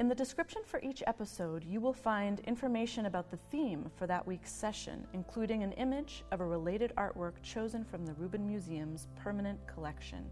In 0.00 0.08
the 0.08 0.14
description 0.14 0.62
for 0.64 0.80
each 0.80 1.04
episode, 1.06 1.62
you 1.62 1.80
will 1.80 1.92
find 1.92 2.40
information 2.40 3.06
about 3.06 3.30
the 3.30 3.36
theme 3.36 3.88
for 3.96 4.08
that 4.08 4.26
week's 4.26 4.50
session, 4.50 5.06
including 5.12 5.62
an 5.62 5.70
image 5.72 6.24
of 6.32 6.40
a 6.40 6.44
related 6.44 6.92
artwork 6.96 7.34
chosen 7.44 7.84
from 7.84 8.04
the 8.04 8.12
Rubin 8.14 8.44
Museum's 8.44 9.06
permanent 9.14 9.64
collection. 9.68 10.24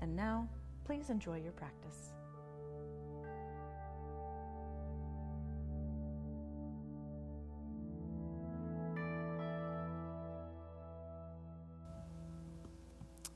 And 0.00 0.16
now, 0.16 0.48
please 0.84 1.08
enjoy 1.08 1.40
your 1.40 1.52
practice. 1.52 2.12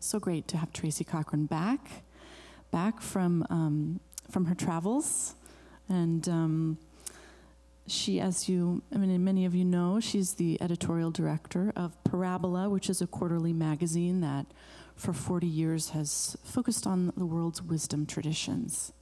so 0.03 0.19
great 0.19 0.49
to 0.49 0.57
have 0.57 0.73
Tracy 0.73 1.05
Cochran 1.05 1.47
back, 1.47 2.03
back 2.73 3.01
from 3.01 3.47
um, 3.49 4.01
from 4.31 4.47
her 4.47 4.55
travels, 4.55 5.35
and 5.89 6.29
um, 6.29 6.79
she, 7.87 8.21
as 8.21 8.49
you, 8.49 8.83
I 8.95 8.99
mean, 8.99 9.23
many 9.25 9.45
of 9.45 9.55
you 9.55 9.65
know, 9.65 10.01
she's 10.01 10.35
the 10.35 10.61
editorial 10.63 11.11
director 11.11 11.73
of 11.77 12.03
Parabola, 12.05 12.69
which 12.69 12.89
is 12.89 13.01
a 13.01 13.07
quarterly 13.07 13.53
magazine 13.53 14.21
that, 14.21 14.47
for 14.95 15.13
40 15.13 15.47
years, 15.47 15.91
has 15.91 16.37
focused 16.45 16.87
on 16.87 17.13
the 17.17 17.27
world's 17.27 17.63
wisdom 17.63 18.07
traditions, 18.07 18.93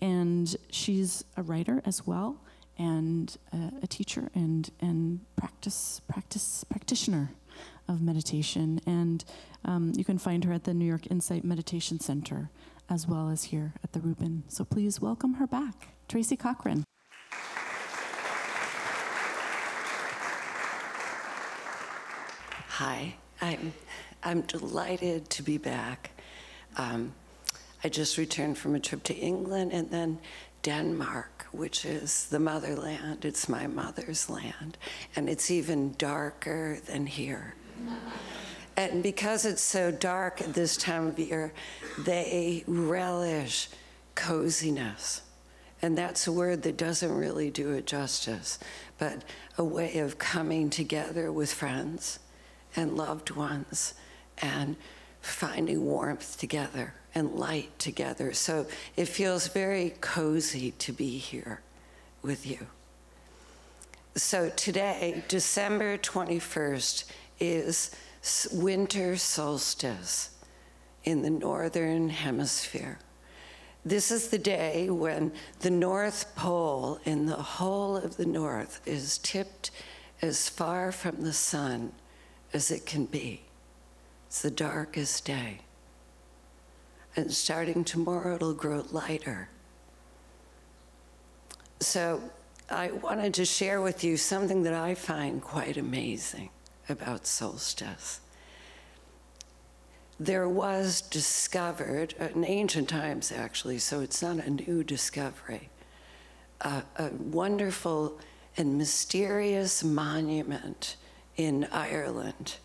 and 0.00 0.56
she's 0.70 1.24
a 1.36 1.42
writer 1.42 1.82
as 1.84 2.06
well, 2.06 2.40
and 2.78 3.36
uh, 3.52 3.70
a 3.82 3.86
teacher 3.86 4.30
and 4.34 4.70
and 4.80 5.20
practice 5.36 6.00
practice 6.08 6.64
practitioner 6.64 7.32
of 7.88 8.00
meditation. 8.00 8.80
And 8.86 9.24
um, 9.64 9.92
you 9.96 10.04
can 10.04 10.18
find 10.18 10.44
her 10.44 10.52
at 10.52 10.64
the 10.64 10.74
New 10.74 10.86
York 10.86 11.06
Insight 11.10 11.44
Meditation 11.44 12.00
Center 12.00 12.50
as 12.92 13.08
well 13.08 13.30
as 13.30 13.44
here 13.44 13.72
at 13.82 13.92
the 13.92 14.00
Rubin. 14.00 14.42
So 14.48 14.64
please 14.64 15.00
welcome 15.00 15.34
her 15.34 15.46
back, 15.46 15.94
Tracy 16.08 16.36
Cochran. 16.36 16.84
Hi, 22.68 23.14
I'm, 23.40 23.72
I'm 24.22 24.42
delighted 24.42 25.30
to 25.30 25.42
be 25.42 25.56
back. 25.56 26.10
Um, 26.76 27.14
I 27.82 27.88
just 27.88 28.18
returned 28.18 28.58
from 28.58 28.74
a 28.74 28.80
trip 28.80 29.02
to 29.04 29.14
England 29.14 29.72
and 29.72 29.90
then 29.90 30.18
Denmark, 30.62 31.46
which 31.52 31.86
is 31.86 32.26
the 32.26 32.38
motherland. 32.38 33.24
It's 33.24 33.48
my 33.48 33.66
mother's 33.66 34.28
land, 34.28 34.76
and 35.16 35.30
it's 35.30 35.50
even 35.50 35.94
darker 35.96 36.78
than 36.84 37.06
here. 37.06 37.54
And 38.76 39.02
because 39.02 39.44
it's 39.44 39.62
so 39.62 39.90
dark 39.90 40.40
at 40.40 40.54
this 40.54 40.76
time 40.76 41.06
of 41.08 41.18
year, 41.18 41.52
they 41.98 42.64
relish 42.66 43.68
coziness. 44.14 45.22
And 45.82 45.98
that's 45.98 46.26
a 46.26 46.32
word 46.32 46.62
that 46.62 46.76
doesn't 46.76 47.12
really 47.12 47.50
do 47.50 47.72
it 47.72 47.86
justice, 47.86 48.58
but 48.98 49.24
a 49.58 49.64
way 49.64 49.98
of 49.98 50.18
coming 50.18 50.70
together 50.70 51.30
with 51.32 51.52
friends 51.52 52.20
and 52.76 52.96
loved 52.96 53.32
ones 53.32 53.94
and 54.38 54.76
finding 55.20 55.84
warmth 55.84 56.38
together 56.38 56.94
and 57.14 57.34
light 57.34 57.78
together. 57.78 58.32
So 58.32 58.66
it 58.96 59.06
feels 59.06 59.48
very 59.48 59.94
cozy 60.00 60.70
to 60.78 60.92
be 60.92 61.18
here 61.18 61.60
with 62.22 62.46
you. 62.46 62.66
So 64.14 64.50
today, 64.50 65.24
December 65.28 65.98
21st, 65.98 67.04
is 67.40 67.90
winter 68.52 69.16
solstice 69.16 70.30
in 71.04 71.22
the 71.22 71.30
northern 71.30 72.08
hemisphere. 72.08 72.98
This 73.84 74.12
is 74.12 74.28
the 74.28 74.38
day 74.38 74.88
when 74.90 75.32
the 75.60 75.70
North 75.70 76.36
Pole 76.36 77.00
in 77.04 77.26
the 77.26 77.34
whole 77.34 77.96
of 77.96 78.16
the 78.16 78.26
North 78.26 78.80
is 78.86 79.18
tipped 79.18 79.72
as 80.20 80.48
far 80.48 80.92
from 80.92 81.22
the 81.22 81.32
sun 81.32 81.92
as 82.52 82.70
it 82.70 82.86
can 82.86 83.06
be. 83.06 83.42
It's 84.28 84.42
the 84.42 84.52
darkest 84.52 85.24
day. 85.24 85.58
And 87.16 87.32
starting 87.32 87.82
tomorrow, 87.82 88.36
it'll 88.36 88.54
grow 88.54 88.84
lighter. 88.92 89.48
So, 91.80 92.22
I 92.70 92.92
wanted 92.92 93.34
to 93.34 93.44
share 93.44 93.82
with 93.82 94.04
you 94.04 94.16
something 94.16 94.62
that 94.62 94.72
I 94.72 94.94
find 94.94 95.42
quite 95.42 95.76
amazing 95.76 96.50
about 96.88 97.26
solstice. 97.26 98.20
There 100.20 100.48
was 100.48 101.00
discovered, 101.00 102.14
in 102.34 102.44
ancient 102.44 102.88
times 102.88 103.32
actually, 103.32 103.78
so 103.78 104.00
it's 104.00 104.22
not 104.22 104.38
a 104.38 104.50
new 104.50 104.84
discovery, 104.84 105.68
uh, 106.60 106.82
a 106.96 107.08
wonderful 107.08 108.18
and 108.56 108.78
mysterious 108.78 109.82
monument 109.82 110.96
in 111.36 111.66
Ireland 111.72 112.56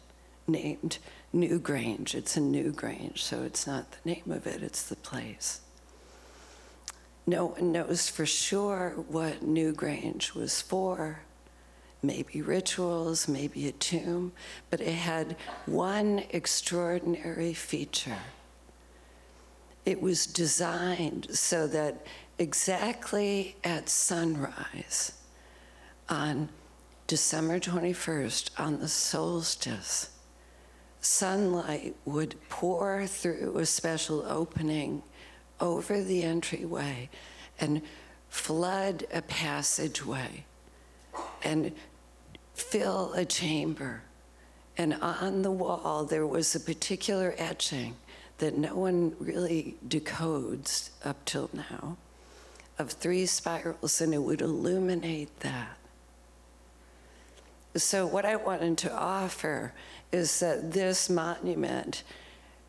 named 0.47 0.99
Newgrange. 1.33 2.13
It's 2.13 2.37
in 2.37 2.51
Newgrange, 2.51 3.19
so 3.19 3.43
it's 3.43 3.65
not 3.65 3.91
the 3.91 4.09
name 4.09 4.31
of 4.31 4.45
it, 4.45 4.61
it's 4.61 4.83
the 4.83 4.95
place. 4.95 5.61
No 7.25 7.47
one 7.47 7.71
knows 7.71 8.09
for 8.09 8.25
sure 8.25 8.93
what 9.09 9.43
Newgrange 9.43 10.33
was 10.33 10.61
for, 10.61 11.21
maybe 12.01 12.41
rituals, 12.41 13.27
maybe 13.27 13.67
a 13.67 13.71
tomb, 13.71 14.31
but 14.69 14.81
it 14.81 14.93
had 14.93 15.35
one 15.65 16.23
extraordinary 16.31 17.53
feature. 17.53 18.19
It 19.85 20.01
was 20.01 20.25
designed 20.25 21.27
so 21.31 21.67
that 21.67 22.05
exactly 22.37 23.55
at 23.63 23.89
sunrise 23.89 25.13
on 26.09 26.49
December 27.07 27.59
21st, 27.59 28.49
on 28.59 28.79
the 28.79 28.87
solstice, 28.87 30.09
sunlight 30.99 31.95
would 32.05 32.35
pour 32.49 33.07
through 33.07 33.57
a 33.57 33.65
special 33.65 34.25
opening 34.27 35.01
over 35.59 36.01
the 36.03 36.23
entryway 36.23 37.09
and 37.59 37.81
flood 38.29 39.05
a 39.13 39.21
passageway 39.21 40.45
and 41.43 41.71
fill 42.53 43.13
a 43.13 43.25
chamber. 43.25 44.03
And 44.77 44.93
on 44.95 45.41
the 45.41 45.51
wall, 45.51 46.05
there 46.05 46.27
was 46.27 46.55
a 46.55 46.59
particular 46.59 47.33
etching 47.37 47.95
that 48.37 48.57
no 48.57 48.75
one 48.75 49.15
really 49.19 49.75
decodes 49.87 50.91
up 51.03 51.23
till 51.25 51.49
now 51.53 51.97
of 52.77 52.91
three 52.91 53.25
spirals, 53.25 54.01
and 54.01 54.13
it 54.13 54.19
would 54.19 54.41
illuminate 54.41 55.39
that. 55.39 55.77
So, 57.75 58.05
what 58.05 58.25
I 58.25 58.35
wanted 58.35 58.77
to 58.79 58.93
offer 58.93 59.73
is 60.11 60.39
that 60.39 60.71
this 60.71 61.09
monument 61.09 62.03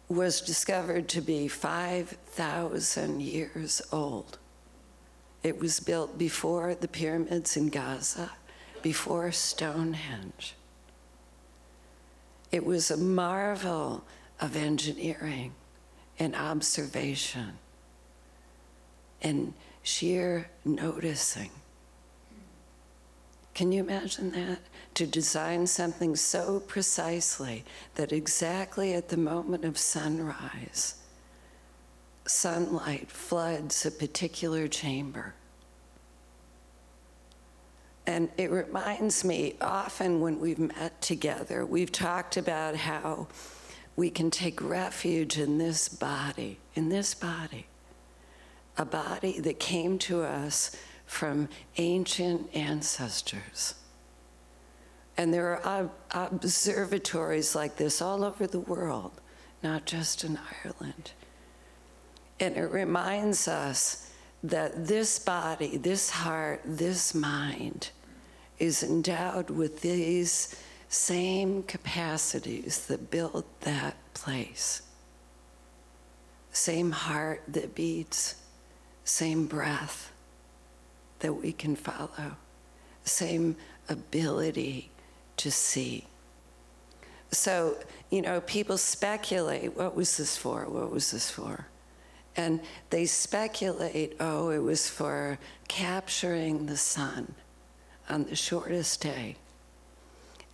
was 0.08 0.40
discovered 0.40 1.08
to 1.08 1.20
be 1.20 1.48
5,000 1.48 3.20
years 3.20 3.82
old. 3.92 4.38
It 5.42 5.60
was 5.60 5.80
built 5.80 6.18
before 6.18 6.74
the 6.74 6.88
pyramids 6.88 7.56
in 7.56 7.68
Giza 7.68 8.30
before 8.82 9.32
Stonehenge. 9.32 10.54
It 12.50 12.64
was 12.64 12.90
a 12.90 12.96
marvel 12.96 14.04
of 14.40 14.56
engineering 14.56 15.52
and 16.18 16.34
observation 16.34 17.58
and 19.20 19.52
sheer 19.82 20.48
noticing. 20.64 21.50
Can 23.54 23.72
you 23.72 23.82
imagine 23.82 24.30
that? 24.32 24.60
To 24.94 25.06
design 25.06 25.66
something 25.66 26.16
so 26.16 26.60
precisely 26.60 27.64
that 27.96 28.12
exactly 28.12 28.94
at 28.94 29.08
the 29.08 29.16
moment 29.16 29.64
of 29.64 29.78
sunrise, 29.78 30.94
sunlight 32.26 33.10
floods 33.10 33.84
a 33.84 33.90
particular 33.90 34.68
chamber 34.68 35.34
and 38.18 38.28
it 38.36 38.50
reminds 38.50 39.24
me 39.24 39.54
often 39.60 40.20
when 40.20 40.40
we've 40.40 40.58
met 40.58 41.00
together, 41.00 41.64
we've 41.64 41.92
talked 41.92 42.36
about 42.36 42.74
how 42.74 43.28
we 43.94 44.10
can 44.10 44.28
take 44.28 44.60
refuge 44.60 45.38
in 45.38 45.58
this 45.58 45.88
body, 45.88 46.58
in 46.74 46.88
this 46.88 47.14
body, 47.14 47.68
a 48.76 48.84
body 48.84 49.38
that 49.38 49.60
came 49.60 50.00
to 50.00 50.22
us 50.22 50.74
from 51.06 51.48
ancient 51.76 52.50
ancestors. 52.56 53.76
And 55.16 55.32
there 55.32 55.64
are 55.64 55.88
observatories 56.10 57.54
like 57.54 57.76
this 57.76 58.02
all 58.02 58.24
over 58.24 58.48
the 58.48 58.58
world, 58.58 59.12
not 59.62 59.84
just 59.84 60.24
in 60.24 60.40
Ireland. 60.64 61.12
And 62.40 62.56
it 62.56 62.66
reminds 62.66 63.46
us 63.46 64.10
that 64.42 64.88
this 64.88 65.20
body, 65.20 65.76
this 65.76 66.10
heart, 66.10 66.62
this 66.64 67.14
mind 67.14 67.90
is 68.58 68.82
endowed 68.82 69.50
with 69.50 69.80
these 69.80 70.56
same 70.88 71.62
capacities 71.64 72.86
that 72.86 73.10
built 73.10 73.46
that 73.60 73.96
place. 74.14 74.82
Same 76.50 76.90
heart 76.90 77.42
that 77.48 77.74
beats, 77.74 78.36
same 79.04 79.46
breath 79.46 80.12
that 81.20 81.32
we 81.32 81.52
can 81.52 81.76
follow, 81.76 82.36
same 83.04 83.56
ability 83.88 84.90
to 85.36 85.50
see. 85.50 86.06
So, 87.30 87.76
you 88.10 88.22
know, 88.22 88.40
people 88.40 88.78
speculate 88.78 89.76
what 89.76 89.94
was 89.94 90.16
this 90.16 90.36
for? 90.36 90.64
What 90.68 90.90
was 90.90 91.10
this 91.10 91.30
for? 91.30 91.66
And 92.36 92.60
they 92.90 93.04
speculate, 93.04 94.16
oh, 94.20 94.50
it 94.50 94.58
was 94.58 94.88
for 94.88 95.38
capturing 95.68 96.66
the 96.66 96.76
sun 96.76 97.34
on 98.08 98.24
the 98.24 98.36
shortest 98.36 99.00
day. 99.00 99.36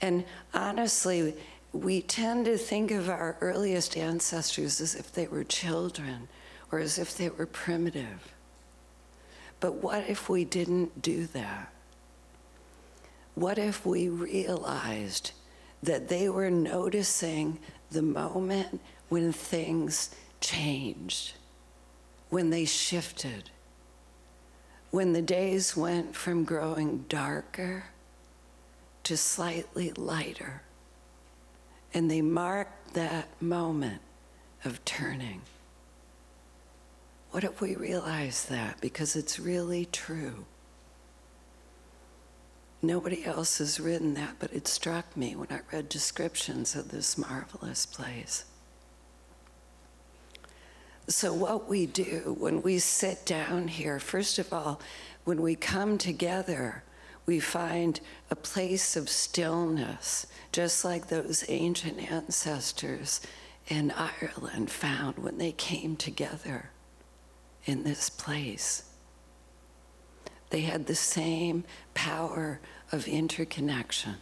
And 0.00 0.24
honestly, 0.52 1.34
we 1.72 2.02
tend 2.02 2.44
to 2.44 2.56
think 2.56 2.90
of 2.90 3.08
our 3.08 3.36
earliest 3.40 3.96
ancestors 3.96 4.80
as 4.80 4.94
if 4.94 5.12
they 5.12 5.26
were 5.26 5.44
children 5.44 6.28
or 6.70 6.78
as 6.78 6.98
if 6.98 7.16
they 7.16 7.28
were 7.28 7.46
primitive. 7.46 8.32
But 9.60 9.74
what 9.74 10.08
if 10.08 10.28
we 10.28 10.44
didn't 10.44 11.00
do 11.02 11.26
that? 11.28 11.72
What 13.34 13.58
if 13.58 13.84
we 13.84 14.08
realized 14.08 15.32
that 15.82 16.08
they 16.08 16.28
were 16.28 16.50
noticing 16.50 17.58
the 17.90 18.02
moment 18.02 18.80
when 19.08 19.32
things 19.32 20.14
changed, 20.40 21.32
when 22.30 22.50
they 22.50 22.64
shifted, 22.64 23.50
when 24.94 25.12
the 25.12 25.22
days 25.22 25.76
went 25.76 26.14
from 26.14 26.44
growing 26.44 27.04
darker 27.08 27.82
to 29.02 29.16
slightly 29.16 29.90
lighter, 29.96 30.62
and 31.92 32.08
they 32.08 32.22
marked 32.22 32.94
that 32.94 33.26
moment 33.42 34.00
of 34.64 34.84
turning? 34.84 35.40
What 37.32 37.42
if 37.42 37.60
we 37.60 37.74
realize 37.74 38.44
that? 38.44 38.80
Because 38.80 39.16
it's 39.16 39.40
really 39.40 39.84
true. 39.86 40.44
Nobody 42.80 43.24
else 43.24 43.58
has 43.58 43.80
written 43.80 44.14
that, 44.14 44.36
but 44.38 44.52
it 44.52 44.68
struck 44.68 45.16
me 45.16 45.34
when 45.34 45.48
I 45.50 45.58
read 45.72 45.88
descriptions 45.88 46.76
of 46.76 46.92
this 46.92 47.18
marvelous 47.18 47.84
place. 47.84 48.44
So, 51.06 51.34
what 51.34 51.68
we 51.68 51.84
do 51.84 52.34
when 52.38 52.62
we 52.62 52.78
sit 52.78 53.26
down 53.26 53.68
here, 53.68 54.00
first 54.00 54.38
of 54.38 54.52
all, 54.54 54.80
when 55.24 55.42
we 55.42 55.54
come 55.54 55.98
together, 55.98 56.82
we 57.26 57.40
find 57.40 58.00
a 58.30 58.36
place 58.36 58.96
of 58.96 59.10
stillness, 59.10 60.26
just 60.50 60.84
like 60.84 61.08
those 61.08 61.44
ancient 61.48 62.10
ancestors 62.10 63.20
in 63.68 63.92
Ireland 63.92 64.70
found 64.70 65.18
when 65.18 65.36
they 65.36 65.52
came 65.52 65.96
together 65.96 66.70
in 67.66 67.82
this 67.82 68.08
place. 68.08 68.84
They 70.50 70.62
had 70.62 70.86
the 70.86 70.94
same 70.94 71.64
power 71.92 72.60
of 72.92 73.08
interconnection 73.08 74.16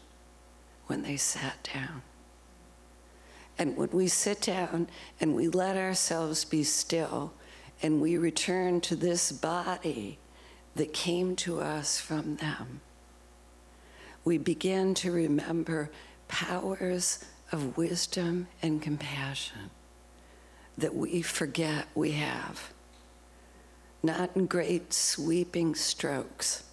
when 0.86 1.02
they 1.02 1.16
sat 1.16 1.68
down. 1.74 2.02
And 3.58 3.76
when 3.76 3.90
we 3.90 4.08
sit 4.08 4.40
down 4.40 4.88
and 5.20 5.34
we 5.34 5.48
let 5.48 5.76
ourselves 5.76 6.44
be 6.44 6.64
still 6.64 7.32
and 7.82 8.00
we 8.00 8.16
return 8.16 8.80
to 8.82 8.96
this 8.96 9.32
body 9.32 10.18
that 10.74 10.92
came 10.92 11.36
to 11.36 11.60
us 11.60 12.00
from 12.00 12.36
them, 12.36 12.80
we 14.24 14.38
begin 14.38 14.94
to 14.94 15.12
remember 15.12 15.90
powers 16.28 17.24
of 17.50 17.76
wisdom 17.76 18.48
and 18.62 18.80
compassion 18.80 19.70
that 20.78 20.94
we 20.94 21.20
forget 21.20 21.86
we 21.94 22.12
have. 22.12 22.72
Not 24.02 24.34
in 24.34 24.46
great 24.46 24.92
sweeping 24.92 25.74
strokes 25.74 26.64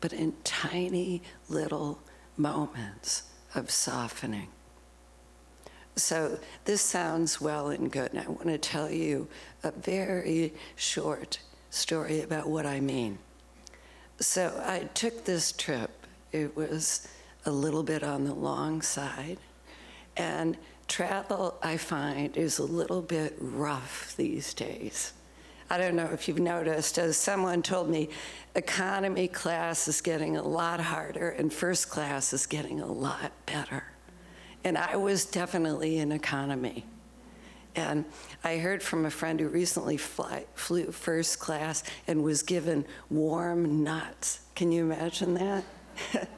but 0.00 0.12
in 0.12 0.34
tiny 0.44 1.22
little 1.48 1.98
moments 2.36 3.24
of 3.54 3.70
softening. 3.70 4.48
So, 5.98 6.38
this 6.66 6.82
sounds 6.82 7.40
well 7.40 7.68
and 7.68 7.90
good, 7.90 8.12
and 8.12 8.20
I 8.20 8.28
want 8.28 8.48
to 8.48 8.58
tell 8.58 8.90
you 8.90 9.28
a 9.62 9.70
very 9.70 10.52
short 10.76 11.38
story 11.70 12.20
about 12.20 12.48
what 12.48 12.66
I 12.66 12.80
mean. 12.80 13.18
So, 14.20 14.62
I 14.66 14.90
took 14.92 15.24
this 15.24 15.52
trip, 15.52 15.90
it 16.32 16.54
was 16.54 17.08
a 17.46 17.50
little 17.50 17.82
bit 17.82 18.02
on 18.02 18.24
the 18.24 18.34
long 18.34 18.82
side, 18.82 19.38
and 20.18 20.58
travel, 20.86 21.56
I 21.62 21.78
find, 21.78 22.36
is 22.36 22.58
a 22.58 22.64
little 22.64 23.00
bit 23.00 23.34
rough 23.40 24.14
these 24.18 24.52
days. 24.52 25.14
I 25.70 25.78
don't 25.78 25.96
know 25.96 26.10
if 26.12 26.28
you've 26.28 26.38
noticed, 26.38 26.98
as 26.98 27.16
someone 27.16 27.62
told 27.62 27.88
me, 27.88 28.10
economy 28.54 29.28
class 29.28 29.88
is 29.88 30.02
getting 30.02 30.36
a 30.36 30.42
lot 30.42 30.78
harder 30.78 31.30
and 31.30 31.50
first 31.50 31.88
class 31.88 32.34
is 32.34 32.46
getting 32.46 32.80
a 32.80 32.86
lot 32.86 33.32
better. 33.46 33.84
And 34.66 34.76
I 34.76 34.96
was 34.96 35.26
definitely 35.26 35.98
in 35.98 36.10
economy. 36.10 36.84
And 37.76 38.04
I 38.42 38.56
heard 38.56 38.82
from 38.82 39.06
a 39.06 39.10
friend 39.10 39.38
who 39.38 39.46
recently 39.46 39.96
fly, 39.96 40.46
flew 40.56 40.90
first 40.90 41.38
class 41.38 41.84
and 42.08 42.24
was 42.24 42.42
given 42.42 42.84
warm 43.08 43.84
nuts. 43.84 44.40
Can 44.56 44.72
you 44.72 44.82
imagine 44.82 45.34
that? 45.34 45.64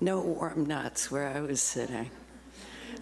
no 0.00 0.18
warm 0.18 0.64
nuts 0.64 1.10
where 1.10 1.28
I 1.28 1.42
was 1.42 1.60
sitting. 1.60 2.10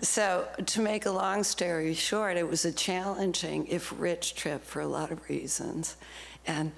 So, 0.00 0.48
to 0.66 0.80
make 0.80 1.06
a 1.06 1.12
long 1.12 1.44
story 1.44 1.94
short, 1.94 2.36
it 2.36 2.48
was 2.48 2.64
a 2.64 2.72
challenging, 2.72 3.68
if 3.68 3.94
rich, 3.96 4.34
trip 4.34 4.64
for 4.64 4.80
a 4.80 4.88
lot 4.88 5.12
of 5.12 5.28
reasons. 5.28 5.96
And 6.44 6.72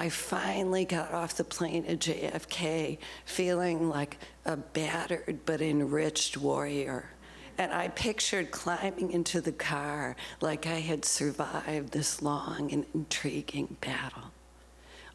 I 0.00 0.08
finally 0.08 0.86
got 0.86 1.12
off 1.12 1.36
the 1.36 1.44
plane 1.44 1.84
at 1.84 1.98
JFK 1.98 2.96
feeling 3.26 3.90
like 3.90 4.16
a 4.46 4.56
battered 4.56 5.40
but 5.44 5.60
enriched 5.60 6.38
warrior. 6.38 7.10
And 7.58 7.70
I 7.70 7.88
pictured 7.88 8.50
climbing 8.50 9.12
into 9.12 9.42
the 9.42 9.52
car 9.52 10.16
like 10.40 10.66
I 10.66 10.80
had 10.80 11.04
survived 11.04 11.92
this 11.92 12.22
long 12.22 12.72
and 12.72 12.86
intriguing 12.94 13.76
battle, 13.82 14.32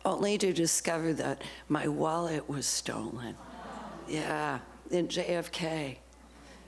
only 0.06 0.38
to 0.38 0.54
discover 0.54 1.13
that 1.13 1.42
my 1.68 1.88
wallet 1.88 2.48
was 2.48 2.68
stolen. 2.68 3.34
Yeah, 4.08 4.60
in 4.92 5.08
JFK. 5.08 5.98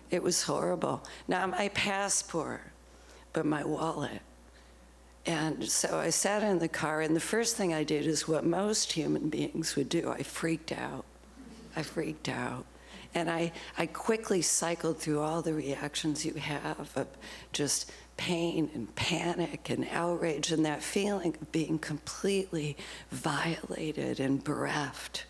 It 0.10 0.24
was 0.24 0.42
horrible. 0.42 1.04
Not 1.28 1.52
my 1.52 1.68
passport, 1.68 2.62
but 3.34 3.46
my 3.46 3.64
wallet. 3.64 4.24
And 5.28 5.70
so 5.70 6.00
I 6.00 6.10
sat 6.10 6.42
in 6.42 6.60
the 6.60 6.70
car, 6.70 7.02
and 7.02 7.14
the 7.14 7.20
first 7.20 7.58
thing 7.58 7.74
I 7.74 7.84
did 7.84 8.08
is 8.08 8.30
what 8.30 8.46
most 8.46 8.94
human 8.94 9.30
beings 9.30 9.76
would 9.76 9.90
do 9.90 10.10
I 10.10 10.24
freaked 10.24 10.72
out. 10.72 11.04
I 11.76 11.84
freaked 11.84 12.30
out. 12.30 12.66
And 13.14 13.30
I, 13.30 13.52
I 13.78 13.88
quickly 13.88 14.42
cycled 14.42 15.00
through 15.00 15.20
all 15.20 15.42
the 15.42 15.54
reactions 15.54 16.26
you 16.26 16.34
have 16.36 16.90
of 16.96 17.08
just 17.52 17.92
pain 18.16 18.70
and 18.74 18.94
panic 18.96 19.70
and 19.70 19.88
outrage 19.92 20.52
and 20.52 20.66
that 20.66 20.82
feeling 20.82 21.36
of 21.42 21.52
being 21.52 21.78
completely 21.78 22.78
violated 23.12 24.20
and 24.20 24.44
bereft, 24.44 25.26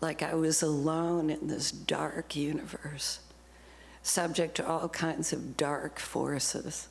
like 0.00 0.22
I 0.22 0.34
was 0.34 0.62
alone 0.62 1.28
in 1.28 1.48
this 1.48 1.72
dark 1.72 2.36
universe 2.36 3.20
subject 4.02 4.54
to 4.56 4.66
all 4.66 4.88
kinds 4.88 5.32
of 5.32 5.56
dark 5.56 5.98
forces. 5.98 6.88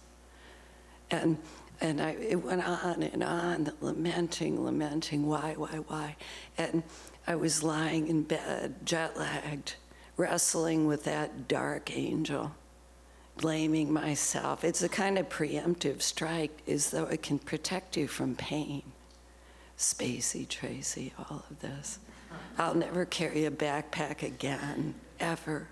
And, 1.10 1.38
and 1.80 2.02
I, 2.02 2.12
it 2.12 2.44
went 2.44 2.68
on 2.68 3.04
and 3.04 3.24
on, 3.24 3.72
lamenting, 3.82 4.64
lamenting, 4.64 5.28
why, 5.28 5.54
why, 5.58 5.78
why. 5.88 6.16
And 6.58 6.84
I 7.26 7.36
was 7.36 7.64
lying 7.64 8.08
in 8.08 8.24
bed, 8.24 8.86
jet 8.86 9.18
lagged, 9.18 9.76
wrestling 10.16 10.88
with 10.88 11.04
that 11.04 11.48
dark 11.48 11.96
angel, 11.96 12.54
blaming 13.38 13.92
myself. 13.94 14.64
It's 14.64 14.82
a 14.82 14.90
kind 14.90 15.18
of 15.18 15.30
preemptive 15.30 16.02
strike, 16.02 16.62
as 16.68 16.90
though 16.90 17.06
it 17.06 17.22
can 17.22 17.38
protect 17.38 17.96
you 17.98 18.08
from 18.08 18.36
pain. 18.36 18.84
Spacey, 19.78 20.48
Tracy, 20.48 21.14
all 21.18 21.46
of 21.50 21.60
this. 21.60 22.00
I'll 22.58 22.76
never 22.76 23.06
carry 23.06 23.46
a 23.46 23.52
backpack 23.52 24.24
again, 24.24 24.96
ever 25.20 25.68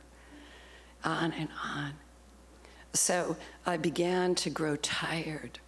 on 1.04 1.32
and 1.34 1.50
on. 1.64 1.94
So 2.94 3.36
I 3.66 3.78
began 3.78 4.36
to 4.36 4.50
grow 4.50 4.76
tired. 4.78 5.60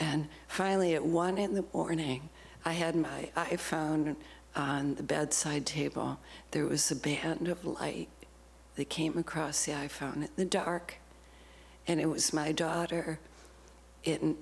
And 0.00 0.28
finally, 0.46 0.94
at 0.94 1.04
one 1.04 1.38
in 1.38 1.54
the 1.54 1.64
morning, 1.72 2.28
I 2.64 2.72
had 2.72 2.94
my 2.94 3.30
iPhone 3.36 4.16
on 4.54 4.94
the 4.94 5.02
bedside 5.02 5.66
table. 5.66 6.18
There 6.50 6.66
was 6.66 6.90
a 6.90 6.96
band 6.96 7.48
of 7.48 7.64
light 7.64 8.08
that 8.76 8.88
came 8.88 9.18
across 9.18 9.64
the 9.64 9.72
iPhone 9.72 10.16
in 10.16 10.28
the 10.36 10.44
dark, 10.44 10.96
and 11.86 12.00
it 12.00 12.08
was 12.08 12.32
my 12.32 12.52
daughter 12.52 13.18
in 14.04 14.36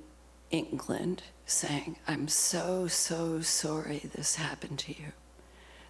England 0.51 1.23
saying, 1.47 1.97
I'm 2.07 2.29
so, 2.29 2.87
so 2.87 3.41
sorry 3.41 4.03
this 4.15 4.37
happened 4.37 4.79
to 4.81 4.93
you. 4.93 5.13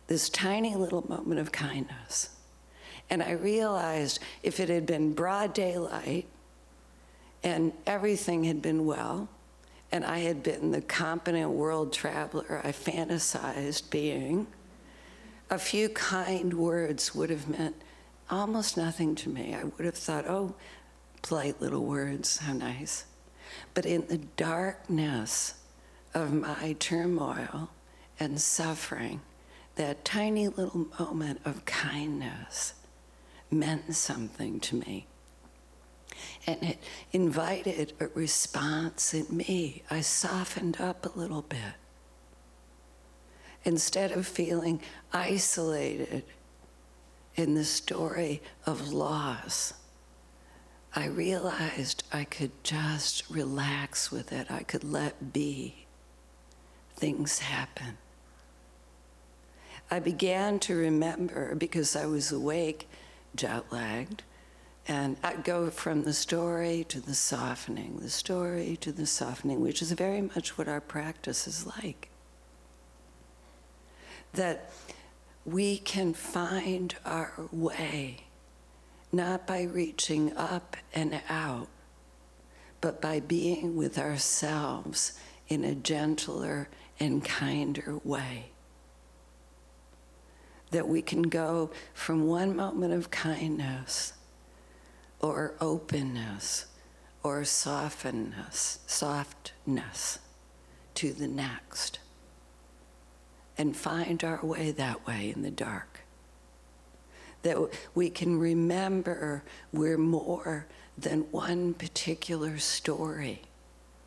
This 0.07 0.29
tiny 0.29 0.75
little 0.75 1.09
moment 1.09 1.41
of 1.41 1.51
kindness. 1.51 2.31
And 3.11 3.23
I 3.23 3.33
realized 3.33 4.21
if 4.43 4.61
it 4.61 4.69
had 4.69 4.87
been 4.87 5.13
broad 5.15 5.55
daylight 5.55 6.27
and 7.43 7.73
everything 7.87 8.45
had 8.45 8.61
been 8.61 8.87
well, 8.87 9.29
and 9.97 10.05
I 10.05 10.19
had 10.19 10.43
been 10.43 10.73
the 10.73 10.83
competent 10.83 11.51
world 11.53 11.91
traveler 11.91 12.61
I 12.63 12.73
fantasized 12.73 13.89
being, 13.89 14.47
a 15.49 15.59
few 15.59 15.89
kind 15.89 16.53
words 16.53 17.15
would 17.15 17.31
have 17.31 17.49
meant 17.49 17.77
almost 18.29 18.77
nothing 18.77 19.15
to 19.15 19.31
me. 19.31 19.55
I 19.55 19.65
would 19.65 19.87
have 19.87 19.95
thought, 19.95 20.27
oh, 20.29 20.55
polite 21.23 21.63
little 21.63 21.87
words, 21.87 22.37
how 22.37 22.53
nice. 22.53 23.07
But 23.73 23.87
in 23.87 24.07
the 24.07 24.19
darkness 24.19 25.55
of 26.13 26.31
my 26.31 26.77
turmoil 26.79 27.71
and 28.21 28.39
suffering, 28.39 29.23
that 29.77 30.05
tiny 30.05 30.49
little 30.49 30.89
moment 30.99 31.41
of 31.47 31.65
kindness 31.65 32.75
meant 33.51 33.95
something 33.95 34.61
to 34.61 34.77
me. 34.77 35.07
And 36.47 36.63
it 36.63 36.79
invited 37.13 37.93
a 38.01 38.09
response 38.09 39.15
in 39.15 39.27
me. 39.37 39.83
I 39.91 40.01
softened 40.01 40.81
up 40.81 41.05
a 41.05 41.19
little 41.19 41.43
bit. 41.43 41.75
Instead 43.65 44.13
of 44.13 44.27
feeling 44.27 44.81
isolated 45.13 46.25
in 47.35 47.55
the 47.55 47.65
story 47.65 48.41
of 48.65 48.93
loss, 48.93 49.75
I 50.95 51.07
realized 51.07 52.05
I 52.13 52.25
could 52.25 52.53
just 52.63 53.29
relax 53.29 54.11
with 54.11 54.33
it. 54.33 54.51
I 54.51 54.63
could 54.63 54.85
let 54.85 55.33
be. 55.33 55.87
Things 56.97 57.41
happen. 57.41 57.99
I 59.91 59.99
began 60.01 60.59
to 60.61 60.75
remember 60.75 61.55
because 61.55 61.95
I 61.95 62.07
was 62.07 62.33
awake, 62.33 62.89
jet 63.37 63.65
lagged, 63.71 64.23
and 64.89 65.17
go 65.43 65.71
from 65.71 66.05
the 66.05 66.13
story 66.13 66.85
to 66.89 67.01
the 67.01 67.15
softening, 67.15 67.99
the 68.01 68.11
story 68.11 68.77
to 68.81 68.93
the 68.93 69.07
softening, 69.07 69.61
which 69.61 69.83
is 69.83 69.93
very 69.93 70.21
much 70.21 70.57
what 70.57 70.69
our 70.69 70.81
practice 70.81 71.47
is 71.47 71.67
like. 71.67 72.09
That 74.35 74.71
we 75.45 75.79
can 75.79 76.15
find 76.15 76.95
our 77.05 77.33
way, 77.51 78.27
not 79.13 79.47
by 79.47 79.63
reaching 79.63 80.37
up 80.37 80.77
and 80.95 81.21
out, 81.29 81.69
but 82.81 83.01
by 83.01 83.21
being 83.21 83.77
with 83.77 83.99
ourselves 83.99 85.19
in 85.49 85.65
a 85.65 85.75
gentler 85.75 86.69
and 87.01 87.25
kinder 87.25 87.99
way 88.05 88.51
that 90.71 90.89
we 90.89 91.01
can 91.01 91.23
go 91.23 91.71
from 91.95 92.27
one 92.27 92.57
moment 92.57 92.93
of 92.93 93.11
kindness 93.11 94.13
or 95.21 95.55
openness 95.61 96.67
or 97.23 97.45
softness, 97.45 98.81
softness 98.87 100.19
to 100.95 101.13
the 101.13 101.29
next. 101.29 101.99
And 103.59 103.77
find 103.77 104.23
our 104.23 104.45
way 104.45 104.71
that 104.73 105.07
way 105.07 105.33
in 105.35 105.43
the 105.43 105.51
dark. 105.51 106.01
That 107.43 107.57
we 107.95 108.11
can 108.11 108.39
remember 108.39 109.43
we're 109.73 109.99
more 109.99 110.67
than 110.99 111.21
one 111.31 111.75
particular 111.75 112.59
story 112.59 113.43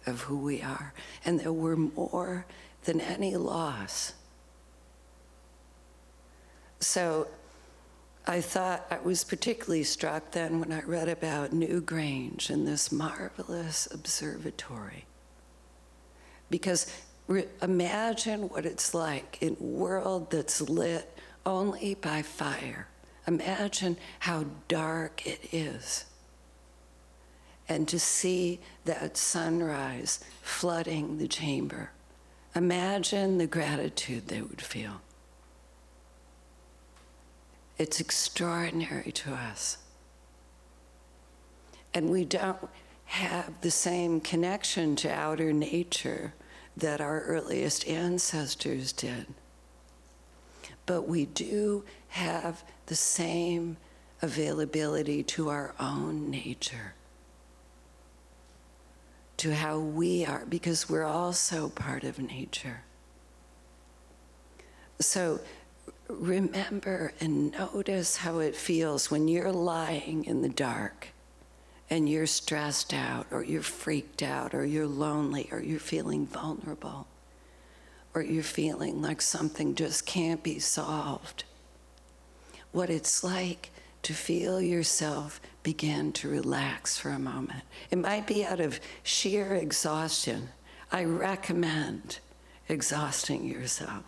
of 0.05 0.21
who 0.21 0.37
we 0.37 0.61
are, 0.61 0.93
and 1.25 1.39
that 1.39 1.53
we're 1.53 1.75
more 1.75 2.45
than 2.83 3.01
any 3.01 3.35
loss. 3.35 4.13
So 6.79 7.27
I 8.29 8.41
thought 8.41 8.85
I 8.91 8.99
was 8.99 9.23
particularly 9.23 9.83
struck 9.83 10.33
then 10.33 10.59
when 10.59 10.71
I 10.71 10.83
read 10.83 11.09
about 11.09 11.49
Newgrange 11.49 12.51
and 12.51 12.67
this 12.67 12.91
marvelous 12.91 13.87
observatory. 13.91 15.05
Because 16.51 16.93
re- 17.25 17.47
imagine 17.59 18.47
what 18.49 18.67
it's 18.67 18.93
like 18.93 19.39
in 19.41 19.57
a 19.59 19.63
world 19.63 20.29
that's 20.29 20.61
lit 20.61 21.11
only 21.43 21.95
by 21.95 22.21
fire. 22.21 22.87
Imagine 23.25 23.97
how 24.19 24.45
dark 24.67 25.25
it 25.25 25.51
is. 25.51 26.05
And 27.67 27.87
to 27.87 27.97
see 27.97 28.59
that 28.85 29.17
sunrise 29.17 30.19
flooding 30.43 31.17
the 31.17 31.27
chamber. 31.27 31.89
Imagine 32.53 33.39
the 33.39 33.47
gratitude 33.47 34.27
they 34.27 34.43
would 34.43 34.61
feel. 34.61 35.01
It's 37.79 38.01
extraordinary 38.01 39.13
to 39.13 39.33
us. 39.33 39.77
And 41.93 42.09
we 42.11 42.25
don't 42.25 42.69
have 43.05 43.61
the 43.61 43.71
same 43.71 44.19
connection 44.19 44.97
to 44.97 45.09
outer 45.09 45.53
nature 45.53 46.33
that 46.75 46.99
our 46.99 47.21
earliest 47.21 47.87
ancestors 47.87 48.91
did. 48.91 49.27
But 50.85 51.07
we 51.07 51.25
do 51.25 51.85
have 52.09 52.63
the 52.87 52.95
same 52.95 53.77
availability 54.21 55.23
to 55.23 55.49
our 55.49 55.73
own 55.79 56.29
nature, 56.29 56.93
to 59.37 59.55
how 59.55 59.79
we 59.79 60.25
are, 60.25 60.45
because 60.47 60.89
we're 60.89 61.05
also 61.05 61.69
part 61.69 62.03
of 62.03 62.19
nature. 62.19 62.81
So 64.99 65.39
remember 66.09 67.13
and 67.19 67.51
notice 67.51 68.17
how 68.17 68.39
it 68.39 68.55
feels 68.55 69.11
when 69.11 69.27
you're 69.27 69.51
lying 69.51 70.25
in 70.25 70.41
the 70.41 70.49
dark 70.49 71.09
and 71.89 72.09
you're 72.09 72.27
stressed 72.27 72.93
out 72.93 73.27
or 73.31 73.43
you're 73.43 73.61
freaked 73.61 74.23
out 74.23 74.53
or 74.53 74.65
you're 74.65 74.87
lonely 74.87 75.47
or 75.51 75.59
you're 75.59 75.79
feeling 75.79 76.25
vulnerable 76.25 77.07
or 78.15 78.21
you're 78.21 78.43
feeling 78.43 79.01
like 79.01 79.21
something 79.21 79.75
just 79.75 80.05
can't 80.05 80.41
be 80.41 80.57
solved. 80.57 81.43
What 82.71 82.89
it's 82.89 83.23
like 83.23 83.69
to 84.01 84.13
feel 84.13 84.59
yourself 84.59 85.39
begin 85.61 86.11
to 86.13 86.29
relax 86.29 86.97
for 86.97 87.09
a 87.09 87.19
moment. 87.19 87.63
It 87.91 87.97
might 87.97 88.25
be 88.25 88.45
out 88.45 88.59
of 88.59 88.79
sheer 89.03 89.53
exhaustion. 89.53 90.49
I 90.91 91.03
recommend 91.03 92.19
exhausting 92.67 93.45
yourself 93.45 94.03